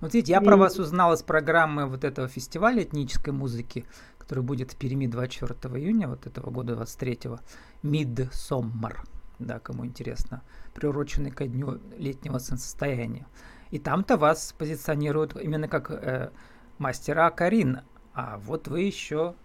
Вот 0.03 0.13
видите, 0.13 0.33
я 0.33 0.41
про 0.41 0.57
вас 0.57 0.79
узнал 0.79 1.13
из 1.13 1.23
программы 1.23 1.85
вот 1.85 2.03
этого 2.03 2.27
фестиваля 2.27 2.83
этнической 2.83 3.31
музыки, 3.31 3.85
который 4.17 4.43
будет 4.43 4.73
в 4.73 4.75
Перми 4.75 5.07
24 5.07 5.75
июня 5.79 6.09
вот 6.09 6.27
этого 6.27 6.51
года, 6.51 6.73
23-го, 6.73 7.39
Midsummer, 7.83 8.97
да, 9.39 9.59
кому 9.59 9.85
интересно, 9.85 10.41
приуроченный 10.73 11.31
ко 11.31 11.47
дню 11.47 11.79
летнего 11.97 12.39
солнцестояния. 12.39 13.25
И 13.71 13.79
там-то 13.79 14.17
вас 14.17 14.53
позиционируют 14.57 15.37
именно 15.41 15.69
как 15.69 15.89
э, 15.89 16.31
мастера 16.79 17.29
Карин, 17.29 17.79
а 18.13 18.39
вот 18.39 18.67
вы 18.67 18.81
еще 18.81 19.35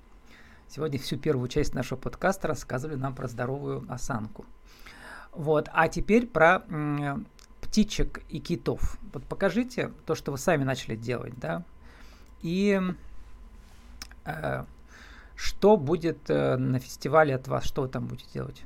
Сегодня 0.67 0.99
всю 0.99 1.17
первую 1.19 1.49
часть 1.49 1.73
нашего 1.73 1.99
подкаста 1.99 2.49
рассказывали 2.49 2.97
нам 2.97 3.15
про 3.15 3.27
здоровую 3.29 3.87
осанку. 3.89 4.45
Вот, 5.33 5.71
а 5.73 5.89
теперь 5.89 6.27
про 6.27 6.65
птичек 7.69 8.23
и 8.29 8.41
китов. 8.41 8.99
Вот 9.13 9.25
покажите 9.25 9.93
то, 10.07 10.15
что 10.15 10.33
вы 10.33 10.39
сами 10.39 10.65
начали 10.65 10.97
делать, 10.97 11.35
да, 11.37 11.65
и 12.43 12.81
э, 14.25 14.65
что 15.37 15.77
будет 15.77 16.31
э, 16.31 16.57
на 16.57 16.79
фестивале 16.79 17.35
от 17.35 17.47
вас, 17.47 17.65
что 17.65 17.83
вы 17.83 17.89
там 17.89 18.07
будете 18.07 18.29
делать? 18.33 18.63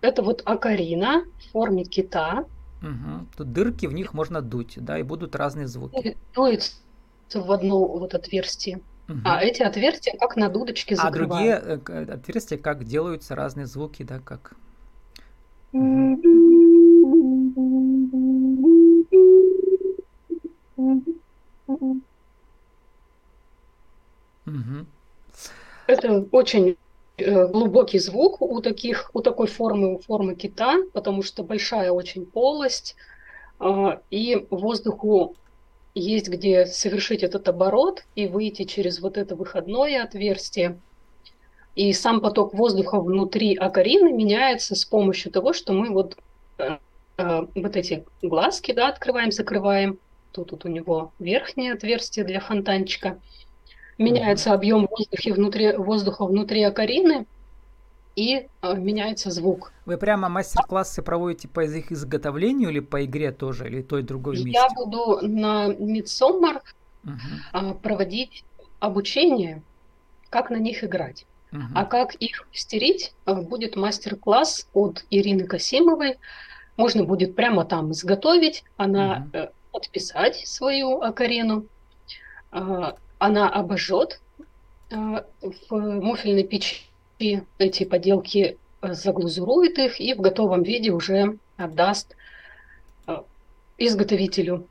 Это 0.00 0.22
вот 0.22 0.42
акарина 0.46 1.24
в 1.38 1.52
форме 1.52 1.84
кита. 1.84 2.46
Угу. 2.82 3.26
Тут 3.36 3.52
дырки, 3.52 3.86
в 3.86 3.92
них 3.92 4.14
можно 4.14 4.40
дуть, 4.40 4.74
да, 4.76 4.98
и 4.98 5.02
будут 5.02 5.36
разные 5.36 5.66
звуки. 5.66 6.16
Дуется 6.34 6.76
в 7.34 7.50
одно 7.52 7.86
вот 7.86 8.14
отверстие. 8.14 8.80
Угу. 9.08 9.20
А 9.24 9.42
эти 9.42 9.62
отверстия 9.62 10.16
как 10.18 10.36
на 10.36 10.48
дудочке 10.48 10.96
закрывают. 10.96 11.62
А 11.62 11.76
другие 11.76 12.06
э, 12.06 12.12
отверстия 12.12 12.58
как 12.58 12.84
делаются 12.84 13.34
разные 13.34 13.66
звуки, 13.66 14.04
да, 14.04 14.20
как... 14.20 14.54
Угу. 15.72 16.45
Угу. 24.46 24.86
Это 25.86 26.26
очень 26.32 26.76
Э, 27.18 27.46
глубокий 27.46 27.98
звук 27.98 28.42
у 28.42 28.60
таких, 28.60 29.10
у 29.14 29.22
такой 29.22 29.46
формы, 29.46 29.94
у 29.94 29.98
формы 29.98 30.34
кита, 30.34 30.76
потому 30.92 31.22
что 31.22 31.42
большая 31.42 31.90
очень 31.90 32.26
полость, 32.26 32.94
а, 33.58 34.00
и 34.10 34.46
воздуху 34.50 35.34
есть 35.94 36.28
где 36.28 36.66
совершить 36.66 37.22
этот 37.22 37.48
оборот 37.48 38.04
и 38.16 38.26
выйти 38.26 38.64
через 38.64 39.00
вот 39.00 39.16
это 39.16 39.34
выходное 39.34 40.02
отверстие. 40.02 40.78
И 41.74 41.92
сам 41.94 42.20
поток 42.20 42.52
воздуха 42.52 43.00
внутри 43.00 43.56
акарины 43.56 44.12
меняется 44.12 44.74
с 44.74 44.84
помощью 44.84 45.32
того, 45.32 45.54
что 45.54 45.72
мы 45.72 45.88
вот, 45.88 46.18
э, 46.58 46.76
э, 47.16 47.46
вот 47.54 47.76
эти 47.76 48.04
глазки 48.20 48.72
да, 48.72 48.88
открываем, 48.88 49.32
закрываем. 49.32 49.98
Тут, 50.32 50.50
тут 50.50 50.66
у 50.66 50.68
него 50.68 51.12
верхнее 51.18 51.72
отверстие 51.72 52.26
для 52.26 52.40
фонтанчика– 52.40 53.18
меняется 53.98 54.52
объем 54.52 54.88
воздуха 54.90 55.34
внутри, 55.34 55.72
воздуха 55.76 56.26
внутри 56.26 56.62
акарины, 56.62 57.26
и 58.16 58.48
э, 58.62 58.74
меняется 58.76 59.30
звук. 59.30 59.72
Вы 59.84 59.98
прямо 59.98 60.28
мастер-классы 60.28 61.02
проводите 61.02 61.48
по 61.48 61.60
их 61.60 61.92
изготовлению 61.92 62.70
или 62.70 62.80
по 62.80 63.04
игре 63.04 63.30
тоже, 63.30 63.68
или 63.68 63.82
той 63.82 64.02
другой 64.02 64.36
вместе? 64.36 64.58
Я 64.58 64.68
буду 64.74 65.18
на 65.20 65.68
Midsommar 65.68 66.62
угу. 67.04 67.12
э, 67.52 67.74
проводить 67.74 68.42
обучение, 68.80 69.62
как 70.30 70.50
на 70.50 70.56
них 70.56 70.82
играть. 70.82 71.26
Угу. 71.52 71.62
А 71.74 71.84
как 71.84 72.14
их 72.14 72.48
мастерить, 72.48 73.12
э, 73.26 73.34
будет 73.34 73.76
мастер-класс 73.76 74.66
от 74.72 75.04
Ирины 75.10 75.46
Касимовой. 75.46 76.16
Можно 76.78 77.04
будет 77.04 77.36
прямо 77.36 77.64
там 77.64 77.92
изготовить, 77.92 78.64
она 78.78 79.28
угу. 79.32 79.48
подписать 79.72 80.36
свою 80.46 81.02
акарину, 81.02 81.66
э, 82.52 82.92
она 83.18 83.48
обожжет 83.48 84.20
э, 84.90 85.22
в 85.70 85.74
муфельной 85.74 86.44
печи 86.44 86.82
эти 87.18 87.84
поделки 87.84 88.58
э, 88.82 88.92
заглазурует 88.92 89.78
их 89.78 90.00
и 90.00 90.14
в 90.14 90.20
готовом 90.20 90.62
виде 90.62 90.90
уже 90.90 91.38
отдаст 91.56 92.14
э, 93.06 93.16
изготовителю. 93.78 94.66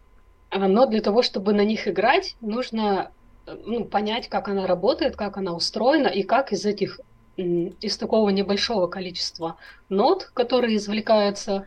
Но 0.52 0.86
для 0.86 1.02
того, 1.02 1.22
чтобы 1.22 1.54
на 1.54 1.66
них 1.66 1.88
играть, 1.88 2.36
нужно 2.40 3.12
ну, 3.46 3.84
понять, 3.84 4.30
как 4.30 4.48
она 4.48 4.68
работает, 4.68 5.16
как 5.16 5.38
она 5.38 5.54
устроена 5.54 6.08
и 6.08 6.24
как 6.24 6.54
из 6.54 6.66
этих 6.66 7.00
из 7.38 7.98
такого 7.98 8.30
небольшого 8.30 8.88
количества 8.88 9.58
нот, 9.90 10.32
которые 10.34 10.78
извлекаются 10.78 11.66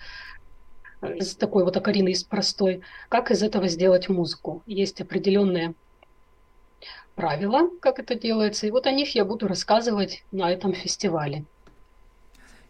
из 1.03 1.37
такой 1.37 1.65
вот 1.65 1.77
акарины, 1.77 2.09
из 2.11 2.25
простой, 2.25 2.81
как 3.11 3.31
из 3.31 3.43
этого 3.43 3.69
сделать 3.69 4.09
музыку. 4.09 4.63
Есть 4.67 5.03
определенные 5.03 5.75
правила, 7.15 7.69
как 7.81 7.99
это 7.99 8.15
делается, 8.15 8.67
и 8.67 8.71
вот 8.71 8.87
о 8.87 8.93
них 8.93 9.15
я 9.15 9.25
буду 9.25 9.49
рассказывать 9.49 10.25
на 10.31 10.51
этом 10.51 10.73
фестивале. 10.73 11.45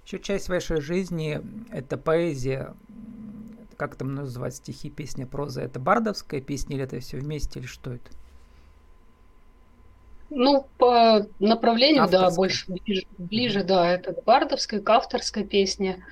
Еще 0.07 0.19
часть 0.21 0.49
вашей 0.49 0.81
жизни– 0.81 1.41
это 1.71 1.99
поэзия, 1.99 2.75
как 3.77 3.95
там 3.97 4.15
называть 4.15 4.55
стихи, 4.55 4.89
песня, 4.89 5.27
проза. 5.27 5.61
Это 5.61 5.79
бардовская 5.79 6.41
песня 6.41 6.77
или 6.77 6.85
это 6.85 6.99
все 7.01 7.19
вместе, 7.19 7.61
или 7.61 7.67
что 7.67 7.93
это? 7.93 8.11
Ну, 10.31 10.67
по 10.79 11.27
направлению, 11.39 12.05
авторская. 12.05 12.31
да, 12.31 12.37
больше 12.37 12.73
ближе, 12.73 13.07
ближе, 13.19 13.65
да, 13.65 13.91
это 13.91 14.15
бардовская, 14.25 14.81
к 14.81 14.89
авторской 14.89 15.45
песне. 15.45 16.05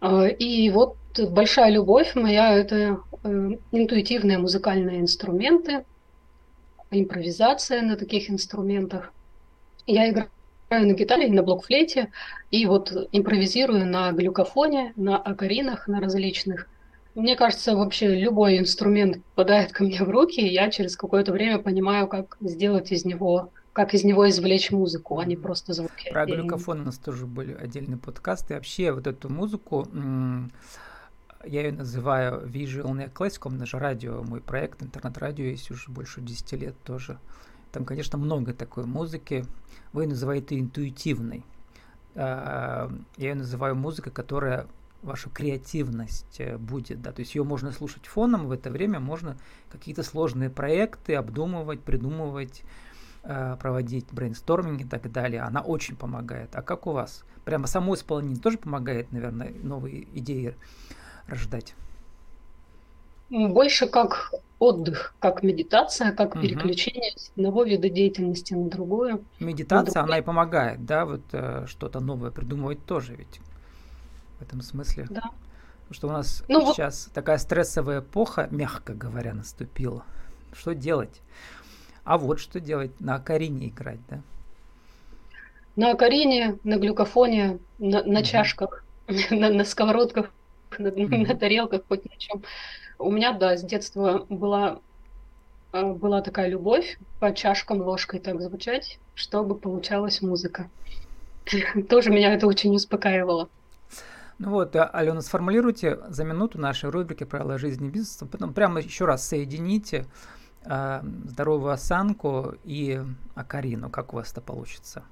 А, 0.00 0.26
и 0.26 0.68
вот 0.70 0.96
большая 1.30 1.70
любовь 1.70 2.14
моя– 2.14 2.54
это 2.58 3.00
э, 3.22 3.50
интуитивные 3.72 4.38
музыкальные 4.38 5.00
инструменты, 5.00 5.84
импровизация 6.90 7.82
на 7.82 7.96
таких 7.96 8.30
инструментах. 8.30 9.12
Я 9.86 10.10
играю 10.10 10.28
на 10.70 10.92
гитаре 10.92 11.28
и 11.28 11.32
на 11.32 11.42
блокфлейте, 11.42 12.12
и 12.50 12.66
вот 12.66 12.92
импровизирую 13.12 13.86
на 13.86 14.12
глюкофоне, 14.12 14.92
на 14.96 15.16
акаринах, 15.16 15.88
на 15.88 16.00
различных. 16.00 16.68
Мне 17.14 17.34
кажется, 17.34 17.74
вообще 17.74 18.14
любой 18.14 18.58
инструмент 18.58 19.22
попадает 19.34 19.72
ко 19.72 19.82
мне 19.82 20.02
в 20.02 20.08
руки, 20.08 20.40
и 20.40 20.52
я 20.52 20.70
через 20.70 20.96
какое-то 20.96 21.32
время 21.32 21.58
понимаю, 21.58 22.06
как 22.06 22.36
сделать 22.40 22.92
из 22.92 23.04
него, 23.04 23.50
как 23.72 23.94
из 23.94 24.04
него 24.04 24.28
извлечь 24.28 24.70
музыку, 24.70 25.18
а 25.18 25.24
не 25.24 25.36
просто 25.36 25.72
звуки. 25.72 26.10
Про 26.10 26.26
глюкофон 26.26 26.82
у 26.82 26.84
нас 26.84 26.98
тоже 26.98 27.26
были 27.26 27.52
отдельные 27.52 27.98
подкасты. 27.98 28.54
Вообще 28.54 28.92
вот 28.92 29.08
эту 29.08 29.28
музыку 29.28 29.88
я 31.44 31.62
ее 31.62 31.72
называю 31.72 32.46
Visual 32.46 33.12
Classic, 33.12 33.40
у 33.44 33.50
меня 33.50 33.66
же 33.66 33.78
радио, 33.78 34.22
мой 34.22 34.40
проект, 34.40 34.82
интернет-радио 34.82 35.44
есть 35.44 35.70
уже 35.70 35.90
больше 35.90 36.20
10 36.20 36.52
лет 36.52 36.74
тоже. 36.84 37.18
Там, 37.72 37.84
конечно, 37.84 38.18
много 38.18 38.52
такой 38.52 38.84
музыки. 38.84 39.44
Вы 39.92 40.06
называете 40.06 40.58
интуитивной. 40.58 41.44
А, 42.14 42.92
я 43.16 43.28
ее 43.30 43.34
называю 43.36 43.76
музыкой, 43.76 44.12
которая 44.12 44.66
вашу 45.02 45.30
креативность 45.30 46.40
э, 46.40 46.58
будет, 46.58 47.00
да, 47.00 47.12
то 47.12 47.20
есть 47.20 47.34
ее 47.34 47.42
можно 47.42 47.72
слушать 47.72 48.06
фоном, 48.06 48.46
в 48.46 48.52
это 48.52 48.70
время 48.70 49.00
можно 49.00 49.38
какие-то 49.70 50.02
сложные 50.02 50.50
проекты 50.50 51.14
обдумывать, 51.14 51.80
придумывать, 51.80 52.62
э, 53.22 53.56
проводить 53.58 54.06
брейнсторминг 54.12 54.82
и 54.82 54.84
так 54.84 55.10
далее. 55.10 55.40
Она 55.40 55.62
очень 55.62 55.96
помогает. 55.96 56.54
А 56.54 56.60
как 56.60 56.86
у 56.86 56.92
вас? 56.92 57.24
Прямо 57.46 57.66
само 57.66 57.94
исполнение 57.94 58.42
тоже 58.42 58.58
помогает, 58.58 59.10
наверное, 59.12 59.54
новые 59.62 60.06
идеи 60.18 60.54
рождать? 61.30 61.74
Больше 63.30 63.86
как 63.86 64.32
отдых, 64.58 65.14
как 65.20 65.42
медитация, 65.42 66.12
как 66.12 66.34
угу. 66.34 66.42
переключение 66.42 67.12
с 67.16 67.30
одного 67.36 67.64
вида 67.64 67.88
деятельности 67.88 68.54
на 68.54 68.68
другую. 68.68 69.24
Медитация, 69.40 70.02
на 70.02 70.06
она 70.06 70.18
и 70.18 70.22
помогает, 70.22 70.84
да, 70.84 71.06
вот 71.06 71.22
э, 71.32 71.64
что-то 71.66 72.00
новое 72.00 72.30
придумывать 72.30 72.84
тоже 72.84 73.14
ведь 73.14 73.40
в 74.38 74.42
этом 74.42 74.60
смысле. 74.60 75.06
Да. 75.08 75.30
Потому 75.88 75.94
что 75.94 76.08
у 76.08 76.12
нас 76.12 76.44
ну, 76.48 76.72
сейчас 76.72 77.06
вот... 77.06 77.14
такая 77.14 77.38
стрессовая 77.38 78.00
эпоха, 78.00 78.48
мягко 78.50 78.92
говоря, 78.92 79.32
наступила. 79.32 80.04
Что 80.52 80.74
делать? 80.74 81.20
А 82.04 82.18
вот 82.18 82.38
что 82.38 82.60
делать, 82.60 83.00
на 83.00 83.16
акарине 83.16 83.68
играть, 83.68 84.00
да? 84.08 84.20
На 85.76 85.92
акарине, 85.92 86.58
на 86.64 86.76
глюкофоне, 86.76 87.58
на, 87.78 88.02
на 88.04 88.20
угу. 88.20 88.26
чашках, 88.26 88.84
на, 89.30 89.50
на 89.50 89.64
сковородках 89.64 90.30
на, 90.80 90.88
mm-hmm. 90.88 91.26
на 91.26 91.36
тарелках, 91.36 91.82
хоть 91.88 92.04
на 92.04 92.16
чем. 92.16 92.42
У 92.98 93.10
меня, 93.10 93.32
да, 93.32 93.56
с 93.56 93.62
детства 93.62 94.26
была, 94.28 94.80
а, 95.72 95.94
была 95.94 96.20
такая 96.20 96.48
любовь 96.48 96.98
по 97.18 97.32
чашкам 97.34 97.80
ложкой 97.80 98.20
так 98.20 98.40
звучать, 98.42 98.98
чтобы 99.14 99.54
получалась 99.54 100.20
музыка. 100.20 100.68
Тоже 101.88 102.10
меня 102.10 102.34
это 102.34 102.46
очень 102.46 102.74
успокаивало. 102.74 103.48
Ну 104.38 104.50
вот, 104.50 104.76
а, 104.76 104.84
Алена, 104.84 105.22
сформулируйте 105.22 105.98
за 106.08 106.24
минуту 106.24 106.58
нашей 106.58 106.90
рубрики 106.90 107.24
«Правила 107.24 107.58
жизни 107.58 107.88
и 107.88 107.90
бизнеса», 107.90 108.26
потом 108.26 108.52
прямо 108.52 108.80
еще 108.80 109.06
раз 109.06 109.26
соедините 109.26 110.06
э, 110.64 111.00
здоровую 111.24 111.72
осанку 111.72 112.54
и 112.64 113.00
акарину. 113.34 113.90
Как 113.90 114.12
у 114.12 114.16
вас 114.16 114.32
это 114.32 114.40
получится? 114.40 115.04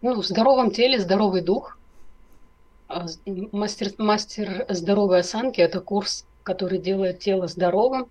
Ну, 0.00 0.20
в 0.20 0.26
здоровом 0.26 0.72
теле 0.72 0.98
здоровый 0.98 1.42
дух– 1.42 1.78
мастер, 3.52 3.92
мастер 3.98 4.66
здоровой 4.68 5.20
осанки– 5.20 5.60
это 5.62 5.80
курс, 5.80 6.26
который 6.42 6.78
делает 6.78 7.20
тело 7.20 7.46
здоровым. 7.46 8.08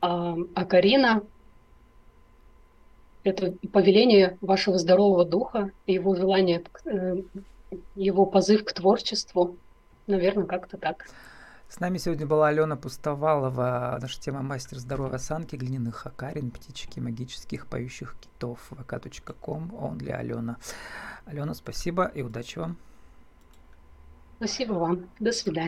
А, 0.00 0.36
а 0.54 0.64
Карина– 0.64 1.22
это 3.24 3.54
повеление 3.72 4.38
вашего 4.40 4.78
здорового 4.78 5.24
духа, 5.24 5.70
его 5.86 6.14
желание, 6.14 6.64
э, 6.84 7.16
его 7.94 8.26
позыв 8.26 8.64
к 8.64 8.72
творчеству. 8.72 9.56
Наверное, 10.06 10.46
как-то 10.46 10.76
так. 10.78 11.06
С 11.68 11.78
нами 11.78 11.98
сегодня 11.98 12.26
была 12.26 12.48
Алена 12.48 12.74
Пустовалова. 12.74 13.98
Наша 14.00 14.20
тема 14.20 14.42
мастер 14.42 14.78
здоровья 14.78 15.16
осанки, 15.16 15.54
глиняных 15.54 16.04
окарин, 16.04 16.50
птички, 16.50 16.98
магических 16.98 17.68
поющих 17.68 18.16
китов. 18.20 18.72
vk.com, 18.72 19.72
он 19.80 19.96
для 19.98 20.16
Алена. 20.16 20.56
Алена, 21.26 21.54
спасибо 21.54 22.06
и 22.06 22.22
удачи 22.22 22.58
вам. 22.58 22.76
Спасибо 24.40 24.72
вам. 24.72 25.10
До 25.18 25.32
свидания. 25.32 25.58